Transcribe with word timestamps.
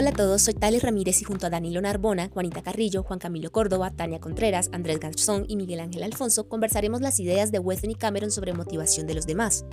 Hola 0.00 0.10
a 0.10 0.12
todos, 0.12 0.42
soy 0.42 0.54
Tali 0.54 0.78
Ramírez 0.78 1.20
y 1.22 1.24
junto 1.24 1.46
a 1.48 1.50
Danilo 1.50 1.80
Narbona, 1.80 2.28
Juanita 2.28 2.62
Carrillo, 2.62 3.02
Juan 3.02 3.18
Camilo 3.18 3.50
Córdoba, 3.50 3.90
Tania 3.90 4.20
Contreras, 4.20 4.70
Andrés 4.72 5.00
Garzón 5.00 5.44
y 5.48 5.56
Miguel 5.56 5.80
Ángel 5.80 6.04
Alfonso 6.04 6.48
conversaremos 6.48 7.00
las 7.00 7.18
ideas 7.18 7.50
de 7.50 7.58
Weston 7.58 7.90
y 7.90 7.94
Cameron 7.96 8.30
sobre 8.30 8.52
motivación 8.52 9.08
de 9.08 9.14
los 9.14 9.26
demás. 9.26 9.64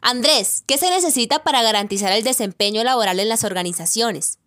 Andrés, 0.00 0.62
¿qué 0.68 0.78
se 0.78 0.90
necesita 0.90 1.42
para 1.42 1.60
garantizar 1.64 2.12
el 2.12 2.22
desempeño 2.22 2.84
laboral 2.84 3.18
en 3.18 3.28
las 3.28 3.42
organizaciones? 3.42 4.38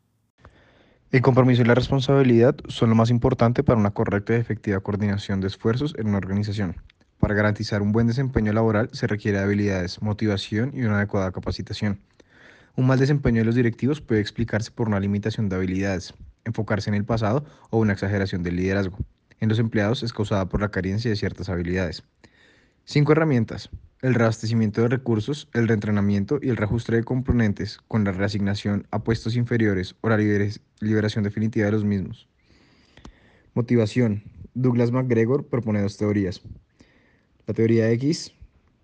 El 1.11 1.21
compromiso 1.21 1.61
y 1.61 1.65
la 1.65 1.75
responsabilidad 1.75 2.55
son 2.69 2.87
lo 2.87 2.95
más 2.95 3.09
importante 3.09 3.63
para 3.63 3.77
una 3.77 3.91
correcta 3.91 4.31
y 4.31 4.39
efectiva 4.39 4.79
coordinación 4.79 5.41
de 5.41 5.47
esfuerzos 5.47 5.93
en 5.97 6.07
una 6.07 6.19
organización. 6.19 6.77
Para 7.25 7.33
garantizar 7.33 7.81
un 7.81 7.91
buen 7.91 8.05
desempeño 8.05 8.53
laboral 8.53 8.87
se 8.93 9.07
requiere 9.07 9.39
habilidades, 9.39 9.99
motivación 9.99 10.73
y 10.75 10.83
una 10.83 10.97
adecuada 10.97 11.31
capacitación. 11.31 11.99
Un 12.75 12.85
mal 12.85 12.99
desempeño 12.99 13.39
de 13.39 13.45
los 13.45 13.55
directivos 13.55 13.99
puede 13.99 14.21
explicarse 14.21 14.69
por 14.69 14.87
una 14.87 14.99
limitación 14.99 15.49
de 15.49 15.55
habilidades, 15.55 16.13
enfocarse 16.43 16.91
en 16.91 16.93
el 16.93 17.03
pasado 17.03 17.43
o 17.71 17.79
una 17.79 17.93
exageración 17.93 18.43
del 18.43 18.57
liderazgo. 18.57 18.99
En 19.39 19.49
los 19.49 19.57
empleados 19.57 20.03
es 20.03 20.13
causada 20.13 20.47
por 20.47 20.61
la 20.61 20.69
carencia 20.69 21.09
de 21.09 21.15
ciertas 21.15 21.49
habilidades. 21.49 22.03
Cinco 22.83 23.13
herramientas. 23.13 23.71
El 24.03 24.13
reabastecimiento 24.13 24.83
de 24.83 24.89
recursos, 24.89 25.49
el 25.55 25.67
reentrenamiento 25.67 26.37
y 26.43 26.49
el 26.49 26.57
reajuste 26.57 26.93
de 26.95 27.03
componentes 27.03 27.79
con 27.87 28.03
la 28.03 28.11
reasignación 28.11 28.85
a 28.91 29.03
puestos 29.03 29.35
inferiores 29.35 29.95
o 30.01 30.09
la 30.09 30.19
liberación 30.79 31.23
definitiva 31.23 31.65
de 31.65 31.71
los 31.71 31.85
mismos. 31.85 32.27
Motivación. 33.55 34.21
Douglas 34.53 34.91
McGregor 34.91 35.47
propone 35.47 35.81
dos 35.81 35.97
teorías. 35.97 36.43
La 37.47 37.53
teoría 37.53 37.89
X 37.91 38.33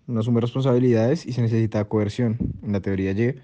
no 0.06 0.20
asume 0.20 0.40
responsabilidades 0.40 1.26
y 1.26 1.32
se 1.32 1.42
necesita 1.42 1.84
coerción. 1.84 2.38
En 2.62 2.72
la 2.72 2.80
teoría 2.80 3.12
Y 3.12 3.34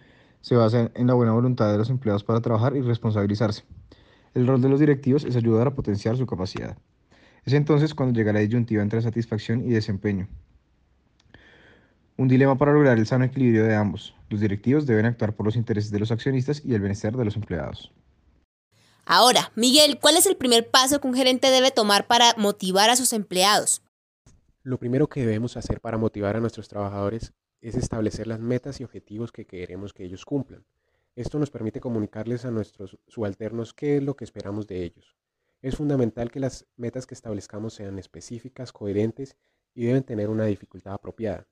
se 0.40 0.54
basa 0.54 0.90
en 0.94 1.06
la 1.06 1.14
buena 1.14 1.32
voluntad 1.32 1.70
de 1.72 1.78
los 1.78 1.90
empleados 1.90 2.24
para 2.24 2.40
trabajar 2.40 2.76
y 2.76 2.80
responsabilizarse. 2.80 3.64
El 4.34 4.46
rol 4.46 4.60
de 4.60 4.68
los 4.68 4.80
directivos 4.80 5.24
es 5.24 5.34
ayudar 5.36 5.66
a 5.66 5.74
potenciar 5.74 6.16
su 6.16 6.26
capacidad. 6.26 6.78
Es 7.44 7.52
entonces 7.52 7.94
cuando 7.94 8.16
llega 8.18 8.32
la 8.32 8.40
disyuntiva 8.40 8.82
entre 8.82 9.02
satisfacción 9.02 9.64
y 9.64 9.70
desempeño. 9.70 10.28
Un 12.16 12.28
dilema 12.28 12.58
para 12.58 12.72
lograr 12.72 12.98
el 12.98 13.06
sano 13.06 13.24
equilibrio 13.24 13.64
de 13.64 13.74
ambos. 13.74 14.14
Los 14.28 14.40
directivos 14.40 14.86
deben 14.86 15.06
actuar 15.06 15.34
por 15.34 15.46
los 15.46 15.56
intereses 15.56 15.90
de 15.90 16.00
los 16.00 16.10
accionistas 16.10 16.62
y 16.64 16.74
el 16.74 16.80
bienestar 16.80 17.16
de 17.16 17.24
los 17.24 17.36
empleados. 17.36 17.92
Ahora, 19.06 19.52
Miguel, 19.54 19.98
¿cuál 20.00 20.16
es 20.16 20.26
el 20.26 20.36
primer 20.36 20.68
paso 20.68 21.00
que 21.00 21.06
un 21.06 21.14
gerente 21.14 21.50
debe 21.50 21.70
tomar 21.70 22.06
para 22.06 22.34
motivar 22.36 22.90
a 22.90 22.96
sus 22.96 23.12
empleados? 23.12 23.82
Lo 24.68 24.78
primero 24.78 25.08
que 25.08 25.20
debemos 25.20 25.56
hacer 25.56 25.80
para 25.80 25.96
motivar 25.96 26.36
a 26.36 26.40
nuestros 26.40 26.68
trabajadores 26.68 27.32
es 27.62 27.74
establecer 27.74 28.26
las 28.26 28.38
metas 28.38 28.78
y 28.80 28.84
objetivos 28.84 29.32
que 29.32 29.46
queremos 29.46 29.94
que 29.94 30.04
ellos 30.04 30.26
cumplan. 30.26 30.62
Esto 31.16 31.38
nos 31.38 31.50
permite 31.50 31.80
comunicarles 31.80 32.44
a 32.44 32.50
nuestros 32.50 32.98
subalternos 33.06 33.72
qué 33.72 33.96
es 33.96 34.02
lo 34.02 34.14
que 34.14 34.24
esperamos 34.24 34.66
de 34.66 34.84
ellos. 34.84 35.16
Es 35.62 35.76
fundamental 35.76 36.30
que 36.30 36.40
las 36.40 36.66
metas 36.76 37.06
que 37.06 37.14
establezcamos 37.14 37.72
sean 37.72 37.98
específicas, 37.98 38.70
coherentes 38.70 39.38
y 39.74 39.86
deben 39.86 40.02
tener 40.02 40.28
una 40.28 40.44
dificultad 40.44 40.92
apropiada. 40.92 41.46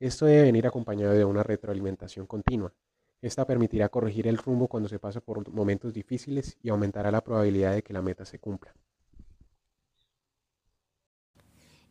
Esto 0.00 0.24
debe 0.24 0.44
venir 0.44 0.66
acompañado 0.66 1.12
de 1.12 1.26
una 1.26 1.42
retroalimentación 1.42 2.26
continua. 2.26 2.72
Esta 3.20 3.46
permitirá 3.46 3.90
corregir 3.90 4.26
el 4.26 4.38
rumbo 4.38 4.68
cuando 4.68 4.88
se 4.88 4.98
pasa 4.98 5.20
por 5.20 5.46
momentos 5.50 5.92
difíciles 5.92 6.56
y 6.62 6.70
aumentará 6.70 7.10
la 7.10 7.22
probabilidad 7.22 7.74
de 7.74 7.82
que 7.82 7.92
la 7.92 8.00
meta 8.00 8.24
se 8.24 8.38
cumpla. 8.38 8.72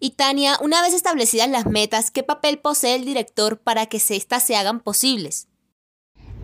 Y 0.03 0.09
Tania, 0.09 0.57
una 0.63 0.81
vez 0.81 0.95
establecidas 0.95 1.47
las 1.47 1.67
metas, 1.67 2.09
¿qué 2.09 2.23
papel 2.23 2.57
posee 2.57 2.95
el 2.95 3.05
director 3.05 3.59
para 3.59 3.85
que 3.85 3.97
éstas 3.97 4.41
se 4.41 4.55
hagan 4.55 4.79
posibles? 4.79 5.47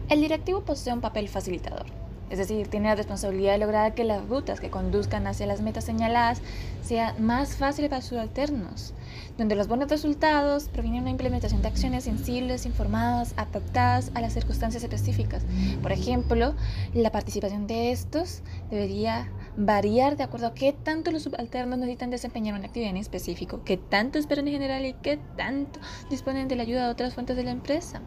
El 0.09 0.21
directivo 0.21 0.63
posee 0.63 0.93
un 0.93 1.01
papel 1.01 1.27
facilitador, 1.27 1.87
es 2.29 2.37
decir, 2.37 2.67
tiene 2.67 2.89
la 2.89 2.95
responsabilidad 2.95 3.53
de 3.53 3.57
lograr 3.57 3.95
que 3.95 4.03
las 4.03 4.23
rutas 4.29 4.59
que 4.59 4.69
conduzcan 4.69 5.25
hacia 5.25 5.47
las 5.47 5.61
metas 5.61 5.85
señaladas 5.85 6.39
sean 6.83 7.25
más 7.25 7.55
fáciles 7.55 7.89
para 7.89 8.03
sus 8.03 8.19
alternos 8.19 8.93
donde 9.37 9.55
los 9.55 9.67
buenos 9.67 9.89
resultados 9.89 10.67
provienen 10.69 10.99
de 10.99 11.01
una 11.03 11.11
implementación 11.11 11.61
de 11.61 11.67
acciones 11.67 12.05
sensibles, 12.05 12.65
informadas, 12.65 13.33
adaptadas 13.37 14.11
a 14.15 14.21
las 14.21 14.33
circunstancias 14.33 14.83
específicas. 14.83 15.43
Por 15.81 15.91
ejemplo, 15.91 16.55
la 16.93 17.11
participación 17.11 17.67
de 17.67 17.91
estos 17.91 18.41
debería 18.71 19.31
variar 19.57 20.17
de 20.17 20.23
acuerdo 20.23 20.47
a 20.47 20.53
qué 20.53 20.71
tanto 20.71 21.09
los 21.09 21.23
subalternos 21.23 21.79
necesitan 21.79 22.11
desempeñar 22.11 22.53
una 22.53 22.67
actividad 22.67 22.91
en 22.91 22.97
específico, 22.97 23.61
qué 23.65 23.75
tanto 23.75 24.19
esperan 24.19 24.47
en 24.47 24.53
general 24.53 24.85
y 24.85 24.93
qué 24.93 25.19
tanto 25.35 25.79
disponen 26.11 26.47
de 26.47 26.55
la 26.55 26.63
ayuda 26.63 26.85
de 26.85 26.91
otras 26.91 27.15
fuentes 27.15 27.35
de 27.35 27.43
la 27.43 27.51
empresa. 27.51 28.01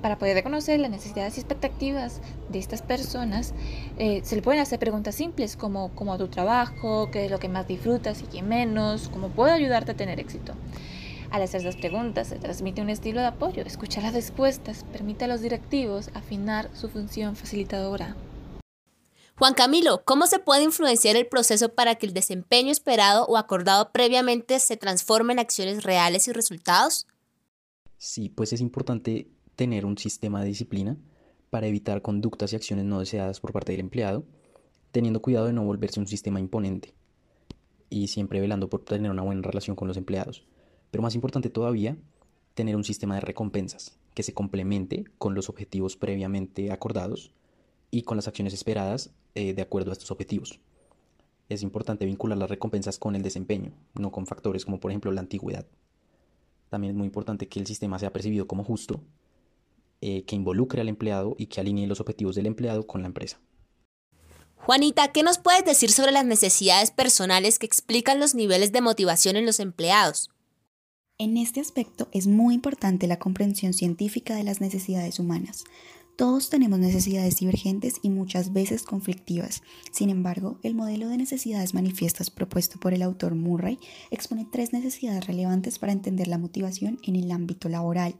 Para 0.00 0.18
poder 0.18 0.36
reconocer 0.36 0.78
las 0.78 0.92
necesidades 0.92 1.36
y 1.36 1.40
expectativas 1.40 2.20
de 2.48 2.60
estas 2.60 2.82
personas, 2.82 3.54
eh, 3.98 4.20
se 4.22 4.36
le 4.36 4.42
pueden 4.42 4.62
hacer 4.62 4.78
preguntas 4.78 5.16
simples 5.16 5.56
como 5.56 5.90
cómo 5.96 6.16
tu 6.16 6.28
trabajo, 6.28 7.10
qué 7.10 7.24
es 7.24 7.30
lo 7.30 7.40
que 7.40 7.48
más 7.48 7.66
disfrutas 7.66 8.22
y 8.22 8.26
qué 8.26 8.42
menos, 8.42 9.08
cómo 9.08 9.28
puedo 9.30 9.52
ayudarte 9.52 9.92
a 9.92 9.96
tener 9.96 10.20
éxito. 10.20 10.54
Al 11.30 11.42
hacer 11.42 11.62
esas 11.62 11.74
preguntas 11.74 12.28
se 12.28 12.36
transmite 12.36 12.80
un 12.80 12.90
estilo 12.90 13.20
de 13.20 13.26
apoyo, 13.26 13.62
escuchar 13.62 14.04
las 14.04 14.14
respuestas 14.14 14.84
permite 14.92 15.24
a 15.24 15.28
los 15.28 15.40
directivos 15.40 16.10
afinar 16.14 16.70
su 16.74 16.88
función 16.88 17.34
facilitadora. 17.34 18.14
Juan 19.36 19.54
Camilo, 19.54 20.04
¿cómo 20.04 20.28
se 20.28 20.38
puede 20.38 20.62
influenciar 20.62 21.16
el 21.16 21.26
proceso 21.26 21.74
para 21.74 21.96
que 21.96 22.06
el 22.06 22.14
desempeño 22.14 22.70
esperado 22.70 23.26
o 23.26 23.36
acordado 23.36 23.90
previamente 23.90 24.60
se 24.60 24.76
transforme 24.76 25.32
en 25.32 25.40
acciones 25.40 25.82
reales 25.82 26.28
y 26.28 26.32
resultados? 26.32 27.08
Sí, 27.98 28.28
pues 28.28 28.52
es 28.52 28.60
importante 28.60 29.26
tener 29.56 29.86
un 29.86 29.98
sistema 29.98 30.40
de 30.40 30.46
disciplina 30.46 30.96
para 31.50 31.66
evitar 31.66 32.00
conductas 32.00 32.52
y 32.52 32.56
acciones 32.56 32.84
no 32.84 33.00
deseadas 33.00 33.40
por 33.40 33.52
parte 33.52 33.72
del 33.72 33.80
empleado, 33.80 34.24
teniendo 34.92 35.20
cuidado 35.20 35.46
de 35.46 35.52
no 35.52 35.64
volverse 35.64 35.98
un 35.98 36.06
sistema 36.06 36.38
imponente 36.38 36.94
y 37.90 38.06
siempre 38.06 38.40
velando 38.40 38.70
por 38.70 38.84
tener 38.84 39.10
una 39.10 39.22
buena 39.22 39.42
relación 39.42 39.74
con 39.74 39.88
los 39.88 39.96
empleados. 39.96 40.44
Pero 40.92 41.02
más 41.02 41.16
importante 41.16 41.50
todavía, 41.50 41.96
tener 42.54 42.76
un 42.76 42.84
sistema 42.84 43.16
de 43.16 43.20
recompensas 43.20 43.98
que 44.14 44.22
se 44.22 44.32
complemente 44.32 45.04
con 45.18 45.34
los 45.34 45.48
objetivos 45.48 45.96
previamente 45.96 46.70
acordados 46.70 47.32
y 47.94 48.02
con 48.02 48.16
las 48.16 48.26
acciones 48.26 48.52
esperadas 48.52 49.10
eh, 49.36 49.54
de 49.54 49.62
acuerdo 49.62 49.90
a 49.90 49.92
estos 49.92 50.10
objetivos. 50.10 50.58
Es 51.48 51.62
importante 51.62 52.04
vincular 52.04 52.36
las 52.36 52.50
recompensas 52.50 52.98
con 52.98 53.14
el 53.14 53.22
desempeño, 53.22 53.72
no 53.94 54.10
con 54.10 54.26
factores 54.26 54.64
como 54.64 54.80
por 54.80 54.90
ejemplo 54.90 55.12
la 55.12 55.20
antigüedad. 55.20 55.64
También 56.70 56.90
es 56.90 56.96
muy 56.96 57.06
importante 57.06 57.46
que 57.46 57.60
el 57.60 57.68
sistema 57.68 58.00
sea 58.00 58.12
percibido 58.12 58.48
como 58.48 58.64
justo, 58.64 59.00
eh, 60.00 60.24
que 60.24 60.34
involucre 60.34 60.80
al 60.80 60.88
empleado 60.88 61.36
y 61.38 61.46
que 61.46 61.60
alinee 61.60 61.86
los 61.86 62.00
objetivos 62.00 62.34
del 62.34 62.46
empleado 62.46 62.84
con 62.84 63.02
la 63.02 63.06
empresa. 63.06 63.40
Juanita, 64.56 65.12
¿qué 65.12 65.22
nos 65.22 65.38
puedes 65.38 65.64
decir 65.64 65.92
sobre 65.92 66.10
las 66.10 66.24
necesidades 66.24 66.90
personales 66.90 67.60
que 67.60 67.66
explican 67.66 68.18
los 68.18 68.34
niveles 68.34 68.72
de 68.72 68.80
motivación 68.80 69.36
en 69.36 69.46
los 69.46 69.60
empleados? 69.60 70.30
En 71.18 71.36
este 71.36 71.60
aspecto 71.60 72.08
es 72.10 72.26
muy 72.26 72.54
importante 72.54 73.06
la 73.06 73.20
comprensión 73.20 73.72
científica 73.72 74.34
de 74.34 74.42
las 74.42 74.60
necesidades 74.60 75.20
humanas. 75.20 75.64
Todos 76.16 76.48
tenemos 76.48 76.78
necesidades 76.78 77.38
divergentes 77.38 77.96
y 78.00 78.08
muchas 78.08 78.52
veces 78.52 78.84
conflictivas. 78.84 79.64
Sin 79.90 80.10
embargo, 80.10 80.60
el 80.62 80.76
modelo 80.76 81.08
de 81.08 81.16
necesidades 81.16 81.74
manifiestas 81.74 82.30
propuesto 82.30 82.78
por 82.78 82.94
el 82.94 83.02
autor 83.02 83.34
Murray 83.34 83.80
expone 84.12 84.46
tres 84.50 84.72
necesidades 84.72 85.26
relevantes 85.26 85.80
para 85.80 85.90
entender 85.90 86.28
la 86.28 86.38
motivación 86.38 87.00
en 87.02 87.16
el 87.16 87.32
ámbito 87.32 87.68
laboral. 87.68 88.14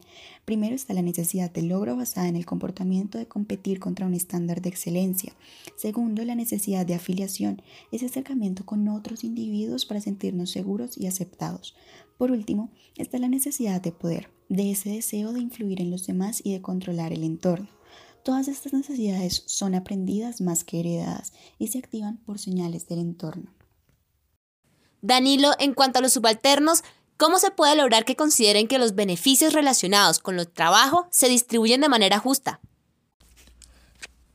Primero 0.44 0.74
está 0.74 0.92
la 0.92 1.02
necesidad 1.02 1.52
de 1.52 1.62
logro 1.62 1.94
basada 1.94 2.26
en 2.26 2.34
el 2.34 2.46
comportamiento 2.46 3.16
de 3.16 3.28
competir 3.28 3.78
contra 3.78 4.06
un 4.06 4.14
estándar 4.14 4.60
de 4.60 4.70
excelencia. 4.70 5.32
Segundo, 5.76 6.24
la 6.24 6.34
necesidad 6.34 6.84
de 6.84 6.94
afiliación, 6.94 7.62
ese 7.92 8.06
acercamiento 8.06 8.66
con 8.66 8.88
otros 8.88 9.22
individuos 9.22 9.86
para 9.86 10.00
sentirnos 10.00 10.50
seguros 10.50 10.98
y 10.98 11.06
aceptados. 11.06 11.76
Por 12.18 12.32
último, 12.32 12.70
está 12.96 13.18
la 13.18 13.28
necesidad 13.28 13.80
de 13.80 13.92
poder, 13.92 14.30
de 14.48 14.70
ese 14.70 14.90
deseo 14.90 15.32
de 15.32 15.40
influir 15.40 15.80
en 15.80 15.90
los 15.90 16.06
demás 16.06 16.40
y 16.44 16.52
de 16.52 16.62
controlar 16.62 17.12
el 17.12 17.24
entorno. 17.24 17.68
Todas 18.22 18.48
estas 18.48 18.72
necesidades 18.72 19.42
son 19.46 19.74
aprendidas 19.74 20.40
más 20.40 20.64
que 20.64 20.80
heredadas 20.80 21.32
y 21.58 21.68
se 21.68 21.78
activan 21.78 22.16
por 22.18 22.38
señales 22.38 22.88
del 22.88 23.00
entorno. 23.00 23.52
Danilo, 25.02 25.50
en 25.58 25.74
cuanto 25.74 25.98
a 25.98 26.02
los 26.02 26.14
subalternos, 26.14 26.82
¿cómo 27.18 27.38
se 27.38 27.50
puede 27.50 27.76
lograr 27.76 28.06
que 28.06 28.16
consideren 28.16 28.66
que 28.66 28.78
los 28.78 28.94
beneficios 28.94 29.52
relacionados 29.52 30.18
con 30.18 30.38
el 30.38 30.48
trabajo 30.48 31.06
se 31.10 31.28
distribuyen 31.28 31.82
de 31.82 31.90
manera 31.90 32.18
justa? 32.18 32.60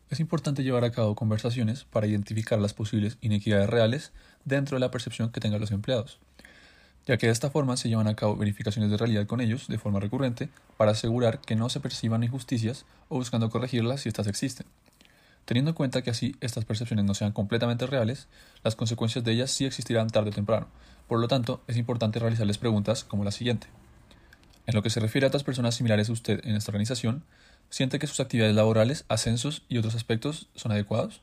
Es 0.09 0.19
importante 0.19 0.63
llevar 0.63 0.83
a 0.83 0.91
cabo 0.91 1.15
conversaciones 1.15 1.85
para 1.85 2.07
identificar 2.07 2.59
las 2.59 2.73
posibles 2.73 3.17
inequidades 3.21 3.69
reales 3.69 4.11
dentro 4.45 4.75
de 4.75 4.81
la 4.81 4.91
percepción 4.91 5.31
que 5.31 5.39
tengan 5.39 5.61
los 5.61 5.71
empleados 5.71 6.19
ya 7.09 7.17
que 7.17 7.25
de 7.25 7.33
esta 7.33 7.49
forma 7.49 7.75
se 7.75 7.89
llevan 7.89 8.07
a 8.07 8.15
cabo 8.15 8.35
verificaciones 8.35 8.91
de 8.91 8.97
realidad 8.97 9.25
con 9.25 9.41
ellos 9.41 9.67
de 9.67 9.79
forma 9.79 9.99
recurrente 9.99 10.49
para 10.77 10.91
asegurar 10.91 11.41
que 11.41 11.55
no 11.55 11.67
se 11.67 11.79
perciban 11.79 12.23
injusticias 12.23 12.85
o 13.07 13.15
buscando 13.15 13.49
corregirlas 13.49 14.01
si 14.01 14.09
éstas 14.09 14.27
existen. 14.27 14.67
Teniendo 15.45 15.71
en 15.71 15.75
cuenta 15.75 16.03
que 16.03 16.11
así 16.11 16.35
estas 16.39 16.65
percepciones 16.65 17.05
no 17.05 17.15
sean 17.15 17.31
completamente 17.31 17.87
reales, 17.87 18.27
las 18.63 18.75
consecuencias 18.75 19.23
de 19.23 19.31
ellas 19.31 19.49
sí 19.49 19.65
existirán 19.65 20.11
tarde 20.11 20.29
o 20.29 20.33
temprano. 20.33 20.67
Por 21.07 21.19
lo 21.19 21.27
tanto, 21.27 21.63
es 21.65 21.77
importante 21.77 22.19
realizarles 22.19 22.59
preguntas 22.59 23.03
como 23.03 23.23
la 23.23 23.31
siguiente. 23.31 23.65
En 24.67 24.75
lo 24.75 24.83
que 24.83 24.91
se 24.91 24.99
refiere 24.99 25.25
a 25.25 25.29
otras 25.29 25.43
personas 25.43 25.73
similares 25.73 26.09
a 26.09 26.13
usted 26.13 26.41
en 26.45 26.55
esta 26.55 26.69
organización, 26.69 27.23
¿siente 27.71 27.97
que 27.97 28.05
sus 28.05 28.19
actividades 28.19 28.53
laborales, 28.53 29.05
ascensos 29.09 29.63
y 29.67 29.79
otros 29.79 29.95
aspectos 29.95 30.47
son 30.53 30.73
adecuados? 30.73 31.21